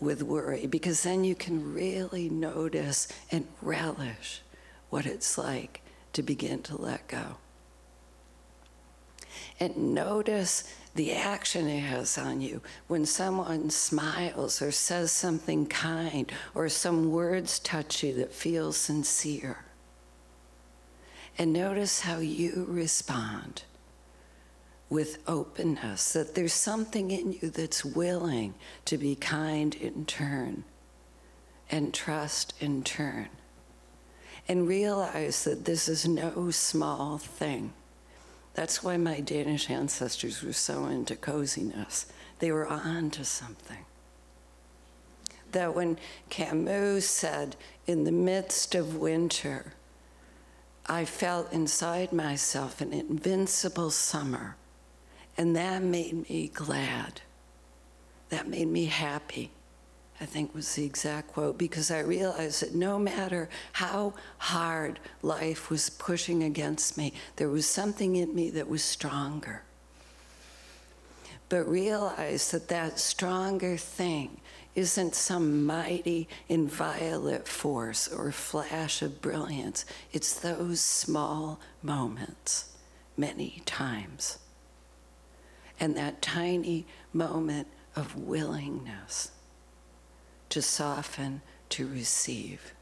with 0.00 0.22
worry 0.22 0.66
because 0.66 1.02
then 1.02 1.24
you 1.24 1.34
can 1.34 1.72
really 1.74 2.28
notice 2.28 3.08
and 3.30 3.46
relish 3.62 4.42
what 4.90 5.06
it's 5.06 5.38
like 5.38 5.80
to 6.12 6.22
begin 6.22 6.62
to 6.62 6.76
let 6.80 7.08
go. 7.08 7.36
And 9.60 9.94
notice 9.94 10.64
the 10.94 11.12
action 11.12 11.68
it 11.68 11.80
has 11.80 12.16
on 12.18 12.40
you 12.40 12.60
when 12.86 13.04
someone 13.04 13.70
smiles 13.70 14.62
or 14.62 14.70
says 14.70 15.10
something 15.10 15.66
kind 15.66 16.30
or 16.54 16.68
some 16.68 17.10
words 17.10 17.58
touch 17.58 18.02
you 18.02 18.14
that 18.14 18.32
feel 18.32 18.72
sincere. 18.72 19.64
And 21.36 21.52
notice 21.52 22.00
how 22.00 22.18
you 22.18 22.64
respond 22.68 23.64
with 24.90 25.18
openness, 25.26 26.12
that 26.12 26.34
there's 26.34 26.52
something 26.52 27.10
in 27.10 27.32
you 27.32 27.50
that's 27.50 27.84
willing 27.84 28.54
to 28.84 28.98
be 28.98 29.14
kind 29.14 29.74
in 29.74 30.04
turn 30.04 30.64
and 31.70 31.94
trust 31.94 32.54
in 32.60 32.82
turn. 32.82 33.28
And 34.46 34.68
realize 34.68 35.44
that 35.44 35.64
this 35.64 35.88
is 35.88 36.06
no 36.06 36.50
small 36.50 37.16
thing. 37.16 37.72
That's 38.52 38.82
why 38.84 38.98
my 38.98 39.20
Danish 39.20 39.70
ancestors 39.70 40.42
were 40.42 40.52
so 40.52 40.84
into 40.86 41.16
coziness. 41.16 42.06
They 42.38 42.52
were 42.52 42.66
on 42.66 43.10
to 43.12 43.24
something. 43.24 43.86
That 45.52 45.74
when 45.74 45.98
Camus 46.28 47.08
said, 47.08 47.56
in 47.86 48.04
the 48.04 48.12
midst 48.12 48.74
of 48.74 48.96
winter, 48.96 49.72
I 50.86 51.06
felt 51.06 51.52
inside 51.52 52.12
myself 52.12 52.80
an 52.82 52.92
invincible 52.92 53.90
summer 53.90 54.56
and 55.36 55.56
that 55.56 55.82
made 55.82 56.28
me 56.28 56.50
glad. 56.52 57.20
That 58.30 58.48
made 58.48 58.68
me 58.68 58.86
happy, 58.86 59.50
I 60.20 60.26
think 60.26 60.54
was 60.54 60.74
the 60.74 60.84
exact 60.84 61.28
quote, 61.32 61.58
because 61.58 61.90
I 61.90 62.00
realized 62.00 62.62
that 62.62 62.74
no 62.74 62.98
matter 62.98 63.48
how 63.72 64.14
hard 64.38 65.00
life 65.22 65.70
was 65.70 65.90
pushing 65.90 66.42
against 66.42 66.96
me, 66.96 67.12
there 67.36 67.48
was 67.48 67.66
something 67.66 68.16
in 68.16 68.34
me 68.34 68.50
that 68.50 68.68
was 68.68 68.82
stronger. 68.82 69.62
but 71.48 71.68
realize 71.68 72.50
that 72.50 72.68
that 72.68 72.98
stronger 72.98 73.76
thing 73.76 74.40
isn't 74.74 75.14
some 75.14 75.64
mighty, 75.64 76.28
inviolate 76.48 77.46
force 77.46 78.08
or 78.08 78.32
flash 78.32 79.02
of 79.02 79.20
brilliance. 79.22 79.84
It's 80.12 80.34
those 80.34 80.80
small 80.80 81.60
moments, 81.82 82.72
many 83.16 83.62
times. 83.66 84.38
And 85.80 85.96
that 85.96 86.22
tiny 86.22 86.86
moment 87.12 87.68
of 87.96 88.16
willingness 88.16 89.30
to 90.50 90.62
soften, 90.62 91.42
to 91.70 91.86
receive. 91.86 92.74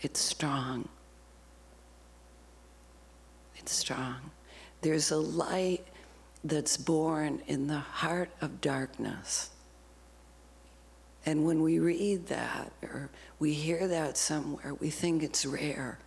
It's 0.00 0.20
strong. 0.20 0.88
It's 3.56 3.72
strong. 3.72 4.30
There's 4.80 5.10
a 5.10 5.16
light 5.16 5.86
that's 6.44 6.76
born 6.76 7.40
in 7.46 7.66
the 7.66 7.78
heart 7.78 8.30
of 8.40 8.60
darkness. 8.60 9.50
And 11.26 11.46
when 11.46 11.62
we 11.62 11.78
read 11.78 12.26
that 12.26 12.72
or 12.82 13.10
we 13.38 13.54
hear 13.54 13.88
that 13.88 14.18
somewhere, 14.18 14.74
we 14.74 14.90
think 14.90 15.22
it's 15.22 15.46
rare. 15.46 15.98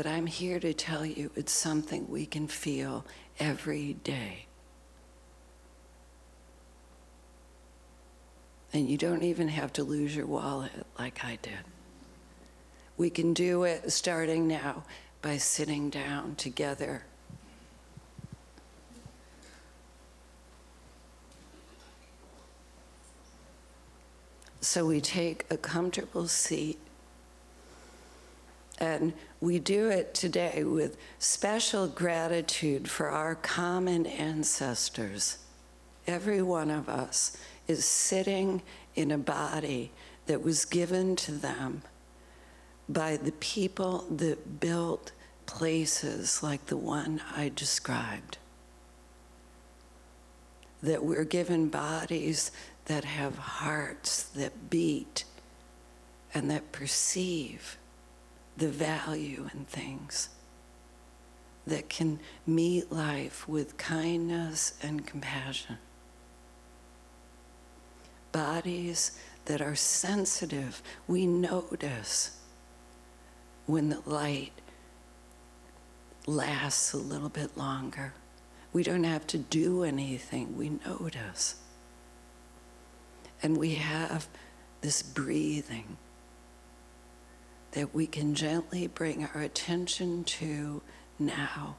But 0.00 0.08
I'm 0.08 0.24
here 0.24 0.58
to 0.60 0.72
tell 0.72 1.04
you 1.04 1.30
it's 1.36 1.52
something 1.52 2.08
we 2.08 2.24
can 2.24 2.48
feel 2.48 3.04
every 3.38 3.92
day. 4.02 4.46
And 8.72 8.88
you 8.88 8.96
don't 8.96 9.22
even 9.22 9.48
have 9.48 9.74
to 9.74 9.84
lose 9.84 10.16
your 10.16 10.24
wallet 10.24 10.86
like 10.98 11.22
I 11.22 11.38
did. 11.42 11.66
We 12.96 13.10
can 13.10 13.34
do 13.34 13.64
it 13.64 13.92
starting 13.92 14.48
now 14.48 14.84
by 15.20 15.36
sitting 15.36 15.90
down 15.90 16.34
together 16.36 17.02
So 24.62 24.86
we 24.86 25.00
take 25.00 25.46
a 25.50 25.56
comfortable 25.56 26.28
seat 26.28 26.78
and 28.80 29.12
we 29.40 29.58
do 29.58 29.90
it 29.90 30.14
today 30.14 30.64
with 30.64 30.96
special 31.18 31.86
gratitude 31.86 32.88
for 32.88 33.08
our 33.08 33.34
common 33.34 34.06
ancestors. 34.06 35.38
Every 36.06 36.40
one 36.40 36.70
of 36.70 36.88
us 36.88 37.36
is 37.68 37.84
sitting 37.84 38.62
in 38.94 39.10
a 39.10 39.18
body 39.18 39.92
that 40.26 40.42
was 40.42 40.64
given 40.64 41.14
to 41.16 41.32
them 41.32 41.82
by 42.88 43.18
the 43.18 43.32
people 43.32 44.06
that 44.10 44.60
built 44.60 45.12
places 45.44 46.42
like 46.42 46.66
the 46.66 46.76
one 46.76 47.20
I 47.36 47.52
described. 47.54 48.38
That 50.82 51.04
we're 51.04 51.24
given 51.24 51.68
bodies 51.68 52.50
that 52.86 53.04
have 53.04 53.36
hearts 53.36 54.22
that 54.22 54.70
beat 54.70 55.24
and 56.32 56.50
that 56.50 56.72
perceive 56.72 57.76
the 58.56 58.68
value 58.68 59.48
in 59.54 59.64
things, 59.64 60.28
that 61.66 61.88
can 61.88 62.18
meet 62.46 62.90
life 62.90 63.48
with 63.48 63.76
kindness 63.76 64.74
and 64.82 65.06
compassion. 65.06 65.78
Bodies 68.32 69.18
that 69.46 69.60
are 69.60 69.74
sensitive, 69.74 70.82
we 71.06 71.26
notice 71.26 72.38
when 73.66 73.88
the 73.88 74.02
light 74.04 74.52
lasts 76.26 76.92
a 76.92 76.98
little 76.98 77.28
bit 77.28 77.56
longer. 77.56 78.14
We 78.72 78.82
don't 78.82 79.04
have 79.04 79.26
to 79.28 79.38
do 79.38 79.82
anything, 79.82 80.56
we 80.56 80.70
notice. 80.86 81.56
And 83.42 83.56
we 83.56 83.76
have 83.76 84.28
this 84.80 85.02
breathing 85.02 85.96
that 87.72 87.94
we 87.94 88.06
can 88.06 88.34
gently 88.34 88.86
bring 88.86 89.24
our 89.24 89.42
attention 89.42 90.24
to 90.24 90.82
now. 91.18 91.76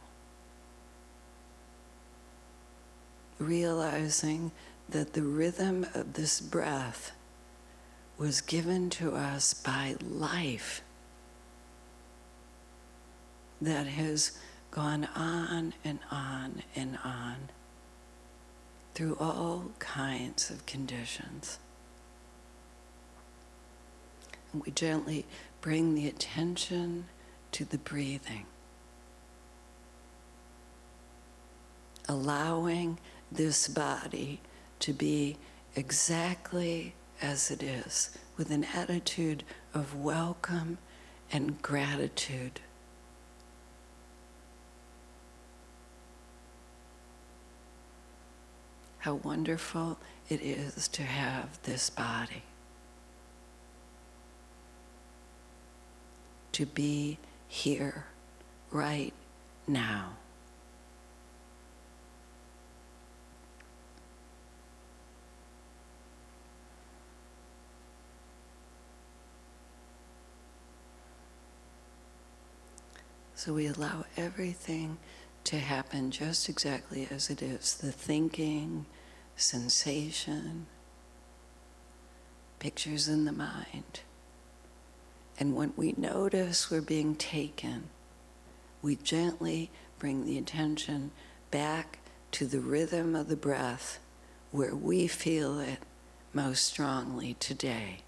Realizing 3.40 4.52
that 4.88 5.14
the 5.14 5.24
rhythm 5.24 5.86
of 5.94 6.14
this 6.14 6.40
breath 6.40 7.12
was 8.18 8.42
given 8.42 8.90
to 8.92 9.16
us 9.16 9.54
by 9.54 9.96
life 10.02 10.82
that 13.62 13.88
has 13.88 14.38
gone 14.70 15.08
on 15.16 15.74
and 15.84 16.00
on 16.10 16.64
and 16.76 16.98
on 17.04 17.50
through 18.94 19.16
all 19.20 19.72
kinds 19.80 20.50
of 20.50 20.66
conditions. 20.66 21.60
We 24.54 24.72
gently 24.72 25.26
bring 25.62 25.96
the 25.96 26.08
attention 26.08 27.06
to 27.54 27.66
the 27.66 27.78
breathing, 27.78 28.46
allowing 32.08 32.98
this 33.32 33.68
body 33.68 34.42
to 34.80 34.94
be 34.94 35.38
exactly 35.76 36.94
as 37.22 37.52
it 37.52 37.64
is, 37.64 38.18
with 38.36 38.50
an 38.52 38.66
attitude 38.74 39.44
of 39.74 39.96
welcome 39.96 40.80
and 41.32 41.62
gratitude. 41.62 42.60
how 49.02 49.16
wonderful 49.16 49.98
it 50.30 50.40
is 50.42 50.88
to 50.88 51.02
have 51.02 51.60
this 51.64 51.90
body. 51.90 52.44
To 56.54 56.66
be 56.66 57.18
here, 57.48 58.06
right 58.72 59.14
now. 59.68 60.18
So 73.34 73.54
we 73.54 73.66
allow 73.66 74.06
everything 74.18 75.00
to 75.46 75.58
happen 75.58 76.12
just 76.12 76.48
exactly 76.48 77.08
as 77.10 77.32
it 77.32 77.42
is 77.42 77.74
the 77.74 77.92
thinking, 77.92 78.86
sensation, 79.36 80.68
pictures 82.60 83.08
in 83.08 83.26
the 83.26 83.32
mind. 83.32 84.02
And 85.42 85.56
when 85.56 85.74
we 85.76 85.96
notice 85.98 86.70
we're 86.70 86.82
being 86.82 87.16
taken, 87.16 87.90
we 88.84 88.96
gently 88.96 89.72
bring 89.98 90.24
the 90.24 90.38
attention 90.38 91.10
back 91.50 91.98
to 92.34 92.46
the 92.46 92.60
rhythm 92.60 93.16
of 93.16 93.28
the 93.28 93.36
breath 93.36 93.98
where 94.52 94.76
we 94.76 95.08
feel 95.08 95.60
it 95.60 95.80
most 96.32 96.66
strongly 96.66 97.34
today, 97.40 98.02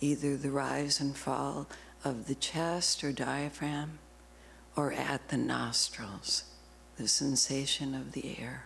either 0.00 0.36
the 0.36 0.50
rise 0.50 0.98
and 0.98 1.16
fall 1.16 1.68
of 2.04 2.26
the 2.26 2.34
chest 2.34 3.04
or 3.04 3.12
diaphragm 3.12 4.00
or 4.74 4.92
at 4.92 5.28
the 5.28 5.36
nostrils 5.36 6.46
the 6.96 7.06
sensation 7.06 7.94
of 7.94 8.10
the 8.10 8.40
air, 8.40 8.64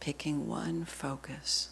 picking 0.00 0.48
one 0.48 0.86
focus. 0.86 1.68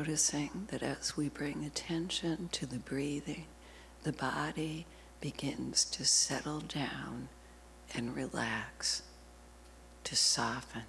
Noticing 0.00 0.66
that 0.70 0.82
as 0.82 1.14
we 1.14 1.28
bring 1.28 1.62
attention 1.62 2.48
to 2.52 2.64
the 2.64 2.78
breathing, 2.78 3.44
the 4.02 4.14
body 4.14 4.86
begins 5.20 5.84
to 5.84 6.06
settle 6.06 6.60
down 6.60 7.28
and 7.92 8.16
relax, 8.16 9.02
to 10.04 10.16
soften. 10.16 10.84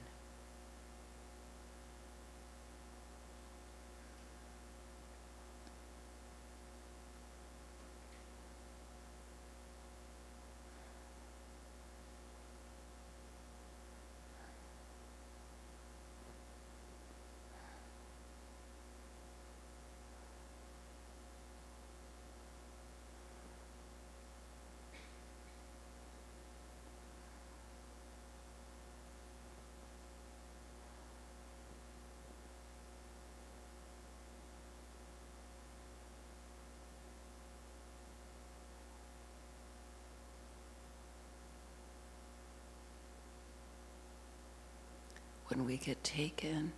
When 45.52 45.66
we 45.66 45.76
get 45.76 46.02
taken 46.02 46.72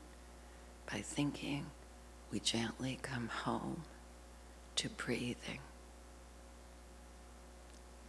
by 0.92 0.98
thinking, 0.98 1.68
we 2.32 2.40
gently 2.40 2.98
come 3.04 3.28
home 3.28 3.84
to 4.76 4.90
breathing, 4.90 5.60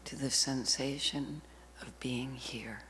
to 0.06 0.16
the 0.16 0.30
sensation 0.30 1.42
of 1.82 2.00
being 2.00 2.34
here. 2.36 2.80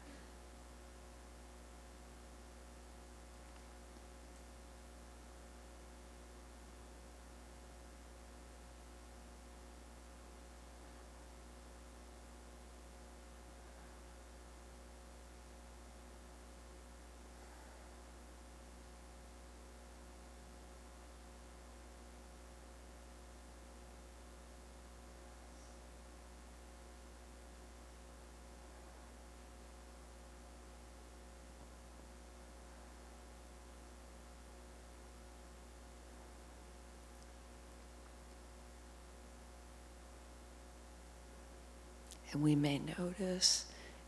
And 42.34 42.42
we 42.42 42.56
may 42.56 42.80
notice 42.98 43.64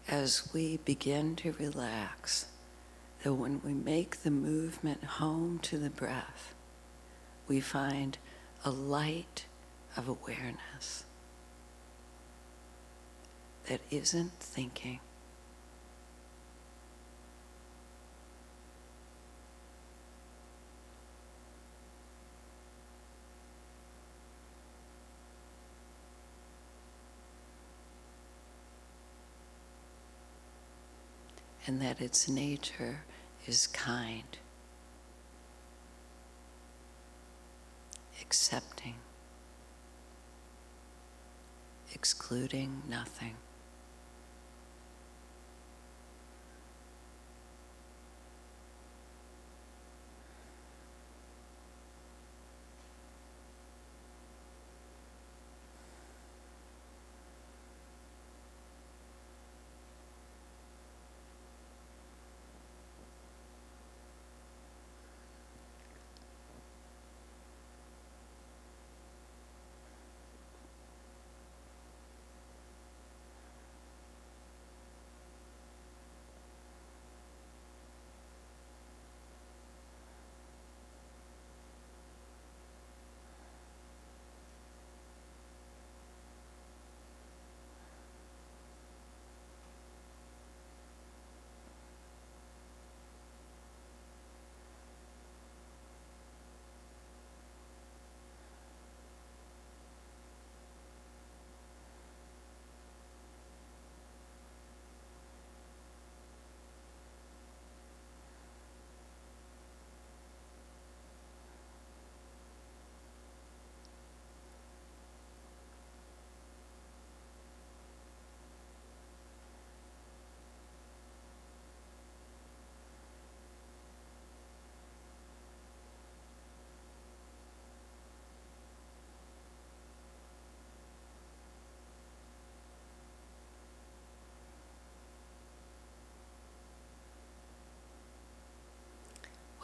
as 0.09 0.53
we 0.53 0.79
begin 0.79 1.37
to 1.37 1.53
relax 1.53 2.47
that 3.23 3.33
when 3.33 3.61
we 3.65 3.73
make 3.73 4.25
the 4.25 4.33
movement 4.33 5.05
home 5.05 5.61
to 5.61 5.79
the 5.79 5.91
breath, 5.91 6.53
we 7.47 7.61
find 7.61 8.19
a 8.65 8.71
light 8.71 9.47
of 9.97 10.09
awareness 10.09 11.05
that 13.69 13.81
isn't 13.93 14.33
thinking. 14.41 14.99
And 31.67 31.83
that 31.83 32.01
its 32.01 32.29
nature 32.29 33.05
is 33.47 33.67
kind, 33.67 34.39
accepting, 38.21 38.95
excluding 41.93 42.83
nothing. 42.89 43.35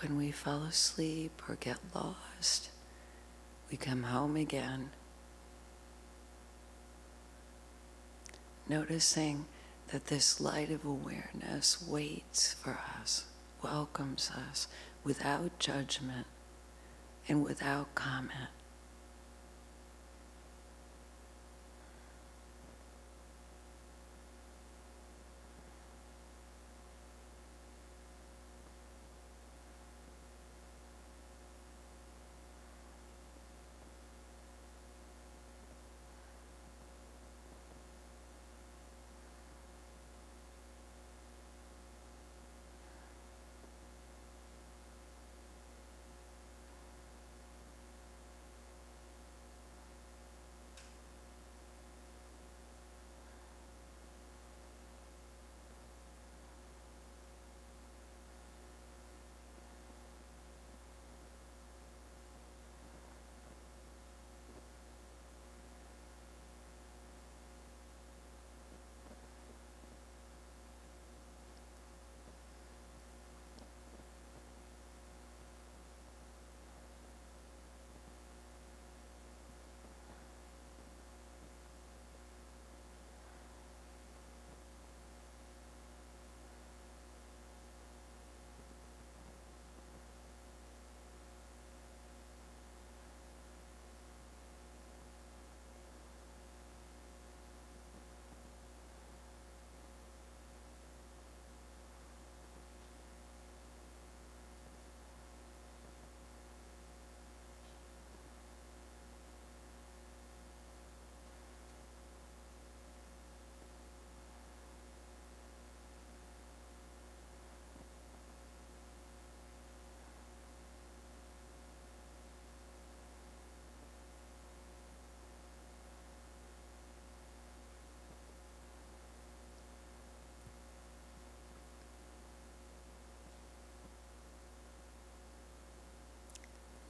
When 0.02 0.16
we 0.16 0.32
fall 0.32 0.64
asleep 0.64 1.42
or 1.48 1.54
get 1.54 1.78
lost, 1.94 2.70
we 3.70 3.76
come 3.76 4.02
home 4.02 4.36
again, 4.36 4.90
noticing 8.68 9.44
that 9.92 10.08
this 10.08 10.40
light 10.40 10.70
of 10.72 10.84
awareness 10.84 11.80
waits 11.86 12.54
for 12.54 12.80
us, 13.00 13.26
welcomes 13.62 14.30
us 14.50 14.66
without 15.04 15.56
judgment 15.60 16.26
and 17.28 17.44
without 17.44 17.94
comment. 17.94 18.50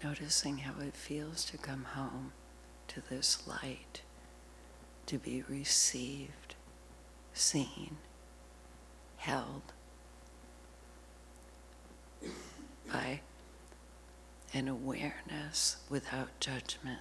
Noticing 0.02 0.58
how 0.58 0.80
it 0.80 0.96
feels 0.96 1.44
to 1.44 1.58
come 1.58 1.84
home 1.84 2.32
to 2.88 3.00
this 3.08 3.46
light, 3.46 4.02
to 5.06 5.18
be 5.18 5.42
received, 5.48 6.54
seen, 7.32 7.96
held 9.16 9.62
by 12.92 13.20
an 14.52 14.68
awareness 14.68 15.76
without 15.88 16.28
judgment. 16.40 17.00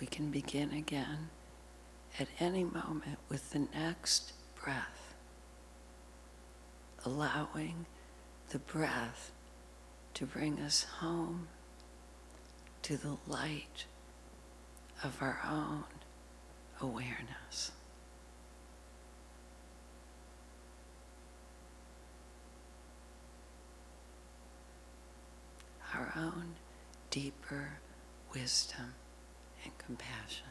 We 0.00 0.06
can 0.06 0.30
begin 0.30 0.72
again 0.72 1.28
at 2.18 2.26
any 2.40 2.64
moment 2.64 3.18
with 3.28 3.50
the 3.50 3.66
next 3.74 4.32
breath, 4.62 5.14
allowing 7.04 7.84
the 8.48 8.58
breath 8.58 9.30
to 10.14 10.24
bring 10.24 10.58
us 10.58 10.84
home 11.00 11.48
to 12.82 12.96
the 12.96 13.18
light 13.26 13.84
of 15.04 15.18
our 15.20 15.38
own 15.46 15.84
awareness. 16.80 17.72
Our 25.94 26.12
own 26.16 26.54
deeper 27.10 27.72
wisdom 28.32 28.94
and 29.64 29.76
compassion. 29.78 30.46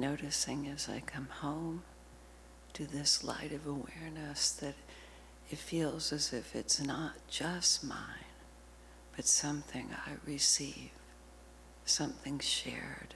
Noticing 0.00 0.66
as 0.66 0.88
I 0.88 1.00
come 1.00 1.28
home 1.28 1.82
to 2.72 2.86
this 2.86 3.22
light 3.22 3.52
of 3.52 3.66
awareness 3.66 4.50
that 4.52 4.74
it 5.50 5.58
feels 5.58 6.12
as 6.12 6.32
if 6.32 6.54
it's 6.56 6.80
not 6.80 7.12
just 7.28 7.84
mine, 7.84 8.24
but 9.14 9.26
something 9.26 9.90
I 10.06 10.12
receive, 10.24 10.90
something 11.84 12.38
shared. 12.38 13.14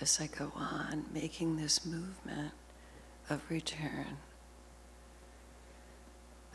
As 0.00 0.20
I 0.20 0.26
go 0.26 0.52
on 0.54 1.06
making 1.12 1.56
this 1.56 1.84
movement 1.84 2.52
of 3.28 3.42
return, 3.50 4.18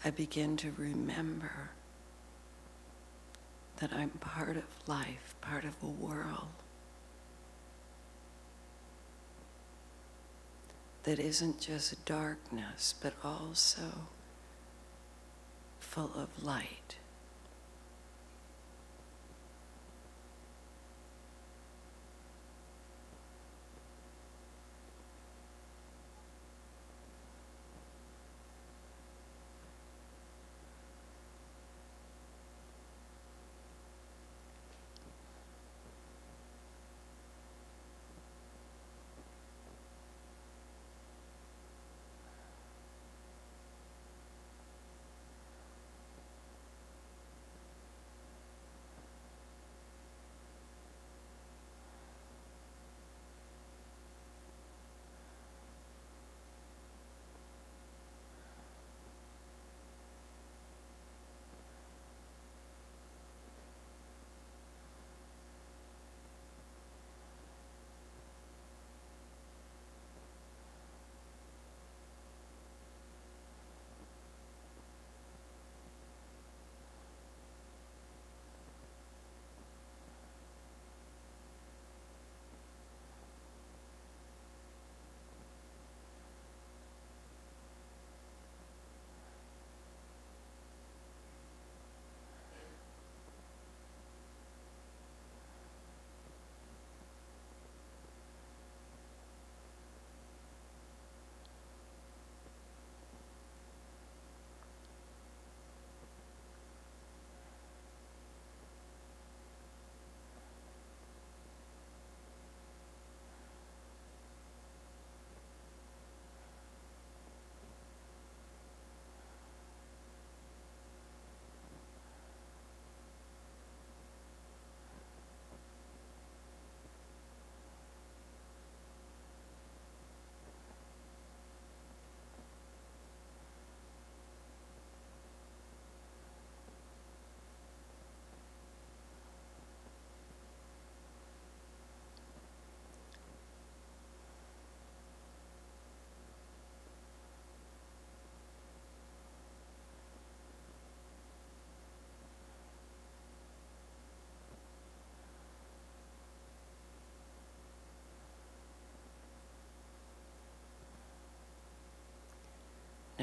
I 0.06 0.10
begin 0.10 0.58
to 0.58 0.72
remember 0.78 1.72
that 3.78 3.92
I'm 3.94 4.10
part 4.10 4.58
of 4.58 4.64
life, 4.88 5.36
part 5.42 5.66
of 5.66 5.76
a 5.82 5.88
world 5.88 6.48
that 11.04 11.20
isn't 11.20 11.60
just 11.60 12.06
darkness, 12.06 12.96
but 13.02 13.14
also 13.24 14.08
full 15.80 16.12
of 16.16 16.44
light. 16.44 16.96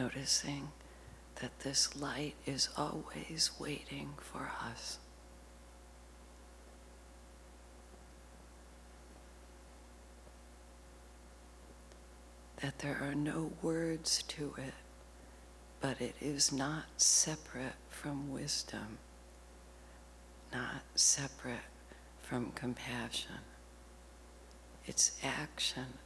Noticing 0.00 0.68
that 1.40 1.60
this 1.60 1.94
light 1.94 2.34
is 2.46 2.70
always 2.76 3.50
waiting 3.58 4.10
for 4.16 4.50
us. 4.70 4.98
That 12.62 12.78
there 12.78 12.98
are 13.02 13.14
no 13.14 13.52
words 13.62 14.22
to 14.28 14.54
it, 14.56 14.74
but 15.80 16.00
it 16.00 16.14
is 16.20 16.50
not 16.52 16.84
separate 16.96 17.80
from 17.90 18.30
wisdom, 18.30 18.98
not 20.52 20.82
separate 20.94 21.70
from 22.22 22.52
compassion. 22.52 23.40
Its 24.86 25.12
action 25.22 25.98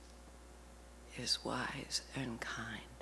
is 1.17 1.45
wise 1.45 2.03
and 2.17 2.41
kind. 2.41 2.94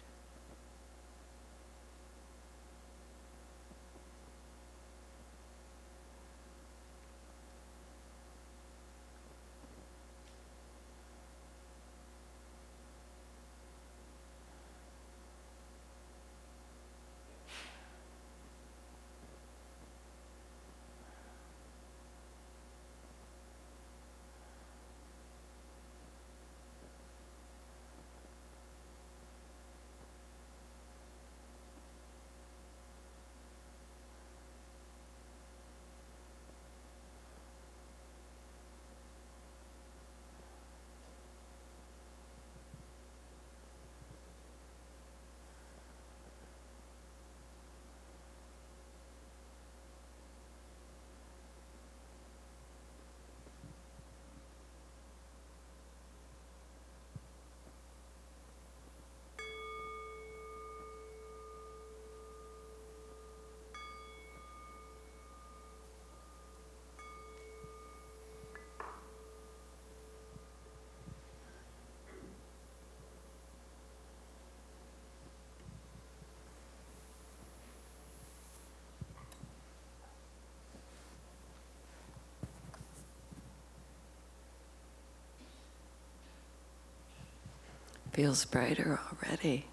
Feels 88.12 88.44
brighter 88.44 89.00
already. 89.10 89.66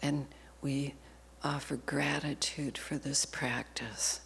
And 0.00 0.26
we 0.60 0.94
offer 1.44 1.76
gratitude 1.76 2.78
for 2.78 2.96
this 2.96 3.24
practice 3.24 4.20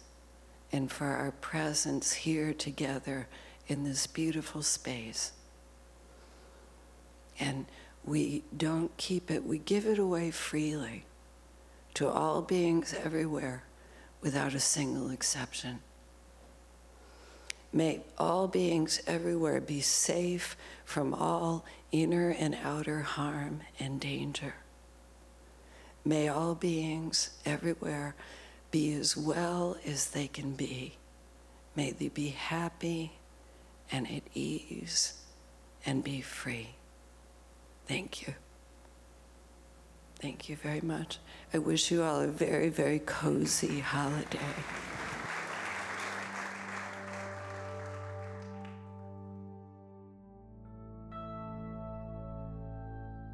and 0.71 0.91
for 0.91 1.07
our 1.07 1.31
presence 1.31 2.13
here 2.13 2.53
together 2.53 3.27
in 3.67 3.83
this 3.83 4.07
beautiful 4.07 4.63
space. 4.63 5.33
And 7.39 7.65
we 8.03 8.43
don't 8.55 8.95
keep 8.97 9.29
it, 9.29 9.43
we 9.45 9.59
give 9.59 9.85
it 9.85 9.99
away 9.99 10.31
freely 10.31 11.05
to 11.95 12.07
all 12.07 12.41
beings 12.41 12.93
everywhere 13.03 13.63
without 14.21 14.53
a 14.53 14.59
single 14.59 15.09
exception. 15.09 15.79
May 17.77 18.01
all 18.17 18.47
beings 18.47 19.03
everywhere 19.05 19.61
be 19.61 19.81
safe 19.81 20.57
from 20.83 21.13
all 21.13 21.63
inner 21.91 22.31
and 22.31 22.57
outer 22.63 23.01
harm 23.01 23.61
and 23.79 23.99
danger. 23.99 24.55
May 26.03 26.27
all 26.27 26.55
beings 26.55 27.29
everywhere 27.45 28.15
be 28.71 28.93
as 28.93 29.15
well 29.15 29.77
as 29.85 30.09
they 30.09 30.27
can 30.27 30.53
be. 30.53 30.95
May 31.75 31.91
they 31.91 32.07
be 32.07 32.29
happy 32.29 33.11
and 33.91 34.09
at 34.09 34.23
ease 34.33 35.13
and 35.85 36.03
be 36.03 36.21
free. 36.21 36.69
Thank 37.87 38.25
you. 38.25 38.33
Thank 40.15 40.49
you 40.49 40.55
very 40.55 40.81
much. 40.81 41.19
I 41.53 41.59
wish 41.59 41.91
you 41.91 42.01
all 42.01 42.21
a 42.21 42.27
very, 42.27 42.69
very 42.69 42.97
cozy 42.97 43.81
holiday. 43.81 44.39